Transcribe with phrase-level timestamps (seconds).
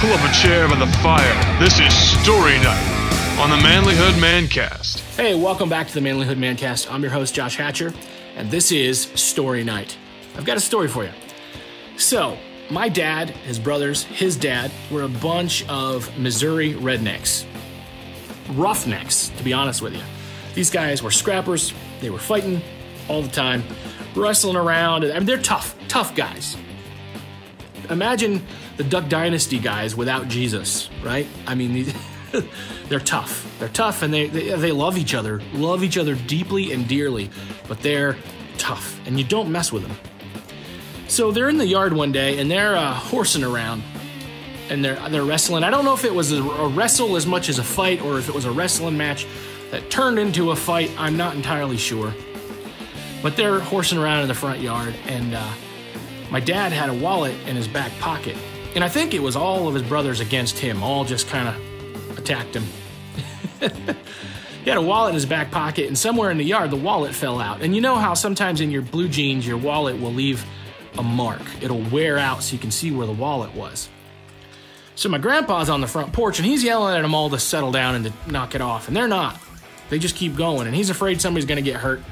[0.00, 1.58] Pull up a chair by the fire.
[1.58, 5.00] This is Story Night on the Manlihood Mancast.
[5.16, 6.88] Hey, welcome back to the Manlihood Mancast.
[6.88, 7.92] I'm your host, Josh Hatcher,
[8.36, 9.98] and this is Story Night.
[10.36, 11.10] I've got a story for you.
[11.96, 12.38] So,
[12.70, 17.44] my dad, his brothers, his dad were a bunch of Missouri rednecks.
[18.50, 20.02] Roughnecks, to be honest with you.
[20.54, 22.62] These guys were scrappers, they were fighting
[23.08, 23.64] all the time,
[24.14, 25.04] wrestling around.
[25.06, 26.56] I mean, they're tough, tough guys.
[27.90, 28.44] Imagine
[28.76, 31.26] the Duck Dynasty guys without Jesus, right?
[31.46, 31.92] I mean,
[32.88, 33.50] they're tough.
[33.58, 37.30] They're tough and they, they, they love each other, love each other deeply and dearly,
[37.66, 38.16] but they're
[38.58, 39.96] tough and you don't mess with them.
[41.08, 43.82] So they're in the yard one day and they're uh, horsing around
[44.68, 45.64] and they're they're wrestling.
[45.64, 48.18] I don't know if it was a, a wrestle as much as a fight or
[48.18, 49.26] if it was a wrestling match
[49.70, 50.90] that turned into a fight.
[50.98, 52.14] I'm not entirely sure.
[53.22, 55.52] But they're horsing around in the front yard and uh,
[56.30, 58.36] my dad had a wallet in his back pocket.
[58.74, 62.18] And I think it was all of his brothers against him, all just kind of
[62.18, 62.64] attacked him.
[63.60, 67.14] he had a wallet in his back pocket, and somewhere in the yard, the wallet
[67.14, 67.62] fell out.
[67.62, 70.44] And you know how sometimes in your blue jeans, your wallet will leave
[70.96, 73.88] a mark, it'll wear out so you can see where the wallet was.
[74.94, 77.70] So my grandpa's on the front porch, and he's yelling at them all to settle
[77.70, 78.88] down and to knock it off.
[78.88, 79.40] And they're not.
[79.90, 82.02] They just keep going, and he's afraid somebody's to get hurt.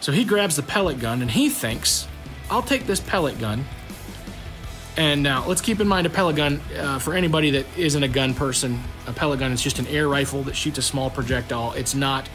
[0.00, 2.06] So he grabs the pellet gun, and he thinks
[2.50, 3.64] I'll take this pellet gun.
[4.96, 8.08] And now let's keep in mind a pellet gun uh, for anybody that isn't a
[8.08, 8.80] gun person.
[9.06, 11.72] A pellet gun is just an air rifle that shoots a small projectile.
[11.74, 12.28] It's not.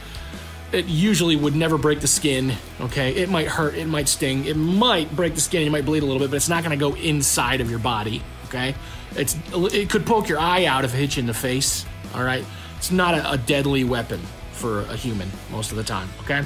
[0.71, 2.53] It usually would never break the skin.
[2.79, 6.03] Okay, it might hurt, it might sting, it might break the skin, you might bleed
[6.03, 8.23] a little bit, but it's not going to go inside of your body.
[8.45, 8.75] Okay,
[9.15, 11.85] it's it could poke your eye out if it hits you in the face.
[12.15, 12.45] All right,
[12.77, 14.19] it's not a, a deadly weapon
[14.53, 16.07] for a human most of the time.
[16.21, 16.43] Okay.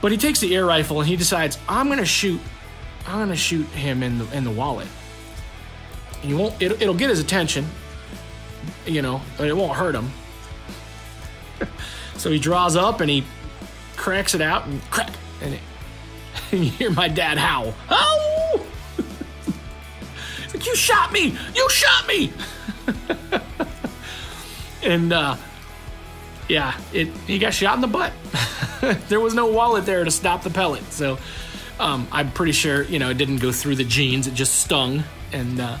[0.00, 2.40] But he takes the air rifle and he decides, I'm gonna shoot,
[3.08, 4.86] I'm gonna shoot him in the in the wallet.
[6.20, 6.60] He won't.
[6.60, 7.66] It, it'll get his attention,
[8.86, 10.10] you know, it won't hurt him.
[12.16, 13.24] so he draws up and he
[13.96, 15.10] cracks it out and crack,
[15.40, 15.60] and, it,
[16.52, 17.72] and you hear my dad howl.
[17.88, 18.66] Oh!
[20.52, 21.36] like you shot me!
[21.54, 22.30] You shot me!
[24.82, 25.36] and uh,
[26.46, 28.12] yeah, it he got shot in the butt.
[29.08, 31.18] there was no wallet there to stop the pellet, so
[31.80, 35.04] um, I'm pretty sure you know it didn't go through the jeans; it just stung.
[35.32, 35.78] And uh,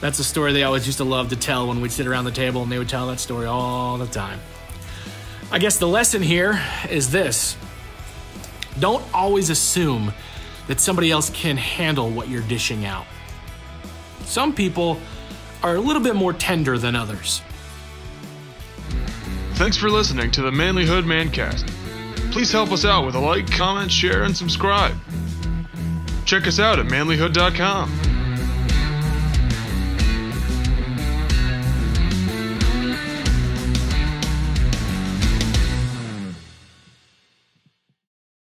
[0.00, 2.30] that's a story they always used to love to tell when we'd sit around the
[2.30, 4.40] table, and they would tell that story all the time.
[5.50, 6.60] I guess the lesson here
[6.90, 7.56] is this:
[8.78, 10.12] don't always assume
[10.68, 13.06] that somebody else can handle what you're dishing out.
[14.24, 14.98] Some people
[15.62, 17.42] are a little bit more tender than others.
[19.54, 21.68] Thanks for listening to the Manlihood Mancast.
[22.32, 24.96] Please help us out with a like, comment, share, and subscribe.
[26.32, 28.21] Check us out at manlihood.com.